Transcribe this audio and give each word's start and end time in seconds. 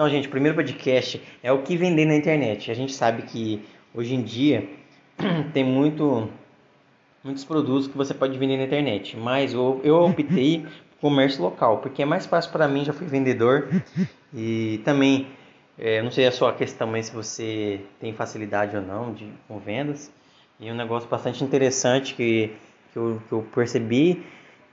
Então, 0.00 0.08
gente, 0.08 0.28
o 0.28 0.30
primeiro 0.30 0.56
podcast 0.56 1.20
é 1.42 1.52
o 1.52 1.58
que 1.58 1.76
vender 1.76 2.06
na 2.06 2.14
internet. 2.14 2.70
A 2.70 2.74
gente 2.74 2.90
sabe 2.90 3.20
que 3.20 3.62
hoje 3.94 4.14
em 4.14 4.22
dia 4.22 4.66
tem 5.52 5.62
muito, 5.62 6.26
muitos 7.22 7.44
produtos 7.44 7.86
que 7.86 7.98
você 7.98 8.14
pode 8.14 8.38
vender 8.38 8.56
na 8.56 8.64
internet, 8.64 9.14
mas 9.14 9.52
eu, 9.52 9.78
eu 9.84 9.96
optei 9.96 10.64
por 10.92 11.10
comércio 11.10 11.42
local, 11.42 11.82
porque 11.82 12.00
é 12.00 12.06
mais 12.06 12.24
fácil 12.24 12.50
para 12.50 12.66
mim, 12.66 12.82
já 12.82 12.94
fui 12.94 13.06
vendedor 13.06 13.68
e 14.32 14.80
também, 14.86 15.26
é, 15.78 16.00
não 16.00 16.10
sei 16.10 16.26
a 16.26 16.32
sua 16.32 16.54
questão, 16.54 16.86
mas 16.86 17.08
se 17.08 17.12
você 17.12 17.82
tem 18.00 18.14
facilidade 18.14 18.74
ou 18.74 18.80
não 18.80 19.12
de, 19.12 19.28
com 19.46 19.58
vendas. 19.58 20.10
E 20.58 20.72
um 20.72 20.74
negócio 20.74 21.10
bastante 21.10 21.44
interessante 21.44 22.14
que, 22.14 22.54
que, 22.90 22.98
eu, 22.98 23.20
que 23.28 23.32
eu 23.32 23.46
percebi, 23.54 24.24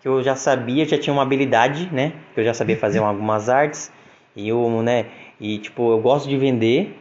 que 0.00 0.06
eu 0.06 0.22
já 0.22 0.36
sabia, 0.36 0.84
já 0.84 0.96
tinha 0.96 1.12
uma 1.12 1.22
habilidade, 1.22 1.92
né? 1.92 2.12
Que 2.32 2.42
eu 2.42 2.44
já 2.44 2.54
sabia 2.54 2.76
fazer 2.76 3.00
algumas 3.00 3.48
artes. 3.48 3.90
E 4.36 4.48
eu, 4.48 4.82
né? 4.82 5.06
E 5.40 5.58
tipo, 5.58 5.90
eu 5.90 6.00
gosto 6.00 6.28
de 6.28 6.36
vender. 6.36 6.94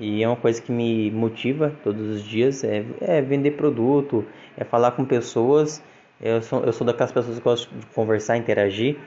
E 0.00 0.22
é 0.22 0.28
uma 0.28 0.36
coisa 0.36 0.60
que 0.60 0.72
me 0.72 1.10
motiva 1.10 1.72
todos 1.84 2.08
os 2.08 2.24
dias. 2.24 2.64
É, 2.64 2.84
é 3.00 3.22
vender 3.22 3.52
produto, 3.52 4.24
é 4.56 4.64
falar 4.64 4.90
com 4.92 5.04
pessoas. 5.04 5.82
Eu 6.20 6.42
sou, 6.42 6.62
eu 6.64 6.72
sou 6.72 6.86
daquelas 6.86 7.12
pessoas 7.12 7.38
que 7.38 7.44
gostam 7.44 7.78
de 7.78 7.86
conversar, 7.86 8.36
interagir. 8.36 8.98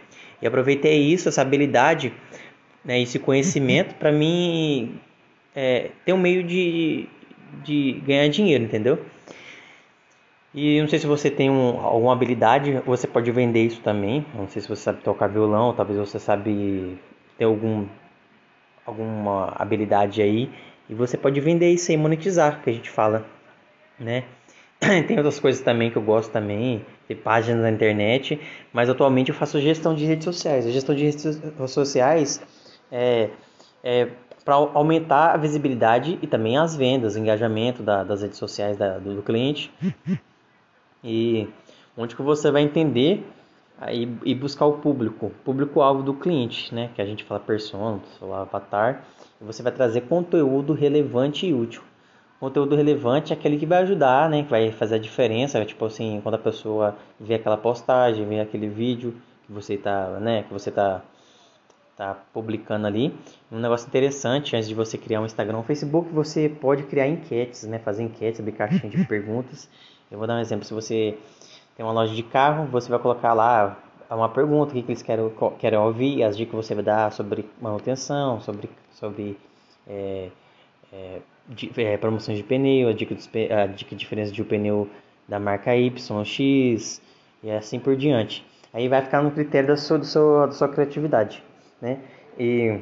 E 0.42 0.48
aproveitei 0.48 1.00
isso, 1.02 1.30
essa 1.30 1.42
habilidade, 1.42 2.14
né, 2.84 3.02
esse 3.02 3.20
conhecimento 3.20 3.96
para 4.00 4.12
mim 4.12 5.00
é, 5.56 5.92
ter 6.06 6.14
um 6.14 6.18
meio 6.18 6.44
de, 6.44 7.08
de 7.64 8.02
ganhar 8.06 8.28
dinheiro, 8.30 8.64
entendeu? 8.64 9.00
E 10.54 10.80
não 10.80 10.88
sei 10.88 11.00
se 11.00 11.08
você 11.08 11.32
tem 11.32 11.50
um, 11.50 11.80
alguma 11.80 12.14
habilidade, 12.14 12.74
você 12.86 13.08
pode 13.08 13.32
vender 13.32 13.66
isso 13.66 13.82
também. 13.82 14.26
Não 14.36 14.48
sei 14.48 14.62
se 14.62 14.68
você 14.68 14.84
sabe 14.84 15.02
tocar 15.02 15.28
violão, 15.28 15.74
talvez 15.74 15.98
você 15.98 16.20
sabe 16.20 16.98
algum, 17.44 17.88
alguma 18.86 19.54
habilidade 19.56 20.22
aí. 20.22 20.50
E 20.90 20.94
você 20.94 21.18
pode 21.18 21.40
vender 21.40 21.72
isso 21.72 21.92
aí, 21.92 21.98
monetizar, 21.98 22.62
que 22.62 22.70
a 22.70 22.74
gente 22.74 22.90
fala, 22.90 23.26
né? 24.00 24.24
Tem 25.08 25.18
outras 25.18 25.40
coisas 25.40 25.62
também 25.62 25.90
que 25.90 25.96
eu 25.96 26.02
gosto 26.02 26.32
também, 26.32 26.86
ter 27.08 27.16
páginas 27.16 27.62
na 27.62 27.70
internet, 27.70 28.40
mas 28.72 28.90
atualmente 28.90 29.30
eu 29.30 29.36
faço 29.36 29.60
gestão 29.62 29.96
de 29.96 30.06
redes 30.06 30.26
sociais. 30.26 30.68
A 30.68 30.72
gestão 30.72 30.94
de 30.94 31.06
redes 31.06 31.42
sociais 31.68 32.42
é, 32.92 33.30
é 33.84 34.10
para 34.44 34.56
aumentar 34.56 35.34
a 35.34 35.38
visibilidade 35.38 36.20
e 36.22 36.28
também 36.28 36.58
as 36.58 36.76
vendas, 36.76 37.16
o 37.16 37.20
engajamento 37.20 37.82
da, 37.82 38.04
das 38.04 38.22
redes 38.22 38.38
sociais 38.38 38.78
da, 38.78 38.98
do, 39.00 39.16
do 39.16 39.22
cliente 39.22 39.72
e 41.04 41.48
onde 41.98 42.16
que 42.16 42.22
você 42.22 42.52
vai 42.52 42.62
entender 42.62 43.26
aí 43.86 44.10
e 44.24 44.34
buscar 44.34 44.66
o 44.66 44.74
público, 44.74 45.32
público-alvo 45.44 46.02
do 46.04 46.14
cliente, 46.14 46.74
né? 46.74 46.90
Que 46.96 47.02
a 47.02 47.06
gente 47.06 47.24
fala 47.24 47.40
persona, 47.40 48.00
fala 48.20 48.42
avatar, 48.42 49.04
e 49.42 49.44
você 49.44 49.62
vai 49.62 49.72
trazer 49.72 50.02
conteúdo 50.02 50.74
relevante 50.74 51.46
e 51.46 51.54
útil. 51.54 51.82
Conteúdo 52.40 52.76
relevante 52.76 53.32
é 53.32 53.36
aquele 53.36 53.58
que 53.58 53.66
vai 53.66 53.84
ajudar, 53.84 54.30
né? 54.30 54.44
Que 54.44 54.50
vai 54.50 54.72
fazer 54.72 54.96
a 54.96 55.00
diferença, 55.00 55.64
tipo 55.66 55.86
assim, 55.86 56.20
quando 56.22 56.36
a 56.36 56.40
pessoa 56.40 56.96
vê 57.20 57.36
aquela 57.36 57.58
postagem, 57.58 58.28
vê 58.28 58.40
aquele 58.40 58.68
vídeo 58.68 59.16
que 59.46 59.52
você 59.52 59.78
tá, 59.78 60.20
né? 60.20 60.44
Que 60.44 60.54
você 60.54 60.72
tá 60.72 61.02
tá 61.96 62.18
publicando 62.34 62.88
ali. 62.88 63.14
Um 63.52 63.60
negócio 63.60 63.88
interessante, 63.88 64.56
antes 64.56 64.68
de 64.68 64.74
você 64.74 64.98
criar 64.98 65.22
um 65.22 65.26
Instagram 65.26 65.58
ou 65.58 65.64
Facebook, 65.64 66.12
você 66.12 66.50
pode 66.50 66.84
criar 66.84 67.08
enquetes, 67.08 67.64
né? 67.66 67.78
Fazer 67.78 68.02
enquetes, 68.04 68.40
abrir 68.40 68.54
caixinha 68.54 68.90
de 68.90 69.04
perguntas 69.06 69.70
eu 70.14 70.20
vou 70.20 70.28
dar 70.28 70.36
um 70.36 70.40
exemplo. 70.40 70.64
Se 70.64 70.74
você 70.74 71.18
tem 71.76 71.86
uma 71.86 71.92
loja 71.92 72.14
de 72.14 72.24
carro, 72.24 72.66
você 72.66 72.90
vai 72.90 73.00
colocar 73.00 73.34
lá 73.34 73.78
uma 74.10 74.30
pergunta, 74.30 74.72
o 74.72 74.76
que, 74.76 74.84
que 74.84 74.92
eles 74.92 75.02
querem, 75.02 75.32
querem 75.58 75.80
ouvir, 75.80 76.24
as 76.24 76.38
dicas 76.38 76.52
que 76.52 76.56
você 76.56 76.76
vai 76.76 76.84
dar 76.84 77.12
sobre 77.12 77.50
manutenção, 77.60 78.40
sobre, 78.42 78.70
sobre 78.92 79.38
é, 79.88 80.30
é, 80.92 81.20
de, 81.50 81.72
é, 81.78 81.98
promoções 81.98 82.38
de 82.38 82.44
pneu, 82.44 82.90
a 82.90 82.94
dica, 82.94 83.16
a 83.64 83.66
dica 83.68 83.96
diferença 83.96 84.32
de 84.32 84.42
um 84.42 84.46
pneu 84.46 84.88
da 85.28 85.40
marca 85.40 85.76
Y, 85.76 86.26
X 86.26 87.02
e 87.42 87.52
assim 87.52 87.80
por 87.80 87.96
diante. 87.96 88.46
Aí 88.74 88.88
vai 88.88 89.02
ficar 89.02 89.22
no 89.22 89.32
critério 89.32 89.70
da 89.70 89.78
sua, 89.78 90.00
da 90.00 90.04
sua, 90.04 90.46
da 90.48 90.52
sua 90.52 90.68
criatividade, 90.68 91.44
né? 91.82 92.00
E, 92.40 92.80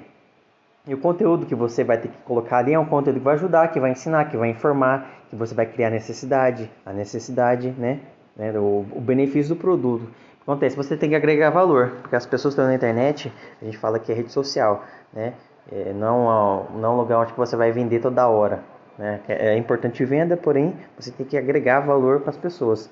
e 0.88 0.94
o 0.94 0.98
conteúdo 0.98 1.46
que 1.46 1.54
você 1.56 1.84
vai 1.84 1.98
ter 1.98 2.08
que 2.08 2.18
colocar 2.20 2.60
ali 2.60 2.74
é 2.74 2.80
um 2.80 2.86
conteúdo 2.86 3.20
que 3.20 3.24
vai 3.24 3.36
ajudar, 3.36 3.68
que 3.70 3.80
vai 3.80 3.92
ensinar, 3.92 4.26
que 4.26 4.38
vai 4.38 4.50
informar, 4.50 5.26
que 5.30 5.36
você 5.36 5.54
vai 5.54 5.66
criar 5.66 5.90
necessidade, 5.90 6.70
a 6.86 6.94
necessidade, 6.94 7.70
né? 7.72 8.00
Né 8.36 8.52
o, 8.58 8.86
o 8.92 9.02
benefício 9.02 9.56
do 9.56 9.60
produto. 9.60 10.08
Acontece, 10.42 10.76
você 10.76 10.98
tem 10.98 11.10
que 11.10 11.16
agregar 11.16 11.52
valor, 11.52 11.92
porque 12.02 12.16
as 12.16 12.26
pessoas 12.26 12.54
estão 12.54 12.66
na 12.66 12.74
internet, 12.74 13.32
a 13.62 13.66
gente 13.66 13.78
fala 13.78 14.00
que 14.00 14.12
é 14.12 14.16
rede 14.16 14.32
social, 14.32 14.84
né? 15.14 15.34
É, 15.72 15.94
não, 15.94 16.66
não 16.76 16.96
um 16.96 16.98
lugar 16.98 17.20
onde 17.20 17.34
você 17.34 17.56
vai 17.56 17.72
vender 17.72 18.00
toda 18.00 18.28
hora. 18.28 18.64
Né? 18.98 19.22
É 19.28 19.56
importante 19.56 20.04
venda, 20.04 20.36
porém 20.36 20.76
você 20.98 21.12
tem 21.12 21.26
que 21.26 21.38
agregar 21.38 21.82
valor 21.82 22.22
para 22.22 22.32
as 22.32 22.38
pessoas. 22.38 22.90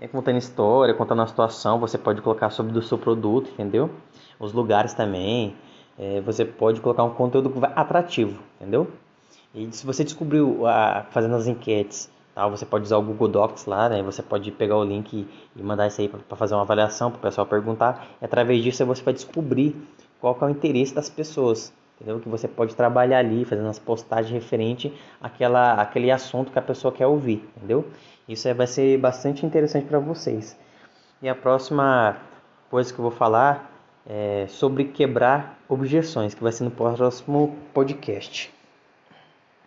É, 0.00 0.08
contando 0.08 0.38
história, 0.38 0.94
contando 0.94 1.20
a 1.20 1.26
situação, 1.26 1.78
você 1.78 1.98
pode 1.98 2.22
colocar 2.22 2.48
sobre 2.50 2.76
o 2.76 2.82
seu 2.82 2.96
produto, 2.96 3.50
entendeu? 3.50 3.90
Os 4.38 4.52
lugares 4.52 4.94
também. 4.94 5.54
É, 5.98 6.20
você 6.22 6.44
pode 6.44 6.80
colocar 6.80 7.04
um 7.04 7.10
conteúdo 7.10 7.52
atrativo, 7.76 8.40
entendeu? 8.58 8.88
E 9.54 9.70
se 9.72 9.84
você 9.84 10.02
descobriu 10.02 10.66
a, 10.66 11.06
fazendo 11.10 11.36
as 11.36 11.46
enquetes, 11.46 12.10
tal, 12.34 12.50
você 12.50 12.64
pode 12.64 12.84
usar 12.84 12.96
o 12.96 13.02
Google 13.02 13.28
Docs 13.28 13.66
lá, 13.66 13.88
né? 13.88 14.02
Você 14.02 14.22
pode 14.22 14.50
pegar 14.52 14.76
o 14.76 14.84
link 14.84 15.26
e 15.56 15.62
mandar 15.62 15.86
isso 15.86 16.00
aí 16.00 16.08
para 16.08 16.36
fazer 16.36 16.54
uma 16.54 16.62
avaliação 16.62 17.10
para 17.10 17.18
o 17.18 17.22
pessoal 17.22 17.46
perguntar. 17.46 18.06
E 18.20 18.24
através 18.24 18.62
disso 18.62 18.84
você 18.84 19.02
vai 19.02 19.14
descobrir 19.14 19.76
qual 20.20 20.36
é 20.40 20.44
o 20.44 20.50
interesse 20.50 20.94
das 20.94 21.08
pessoas, 21.08 21.72
entendeu? 21.96 22.20
Que 22.20 22.28
você 22.28 22.46
pode 22.46 22.76
trabalhar 22.76 23.18
ali, 23.18 23.44
fazendo 23.44 23.68
as 23.68 23.78
postagens 23.78 24.32
referente 24.32 24.92
àquela, 25.20 25.74
àquele 25.74 26.10
assunto 26.10 26.52
que 26.52 26.58
a 26.58 26.62
pessoa 26.62 26.92
quer 26.92 27.06
ouvir, 27.06 27.48
entendeu? 27.56 27.86
Isso 28.28 28.52
vai 28.54 28.66
ser 28.66 28.98
bastante 28.98 29.44
interessante 29.44 29.86
para 29.86 29.98
vocês. 29.98 30.56
E 31.22 31.28
a 31.28 31.34
próxima 31.34 32.16
coisa 32.70 32.92
que 32.92 32.98
eu 32.98 33.02
vou 33.02 33.10
falar 33.10 33.70
é 34.06 34.46
sobre 34.48 34.84
quebrar 34.84 35.58
objeções, 35.68 36.34
que 36.34 36.42
vai 36.42 36.52
ser 36.52 36.64
no 36.64 36.70
próximo 36.70 37.56
podcast. 37.74 38.59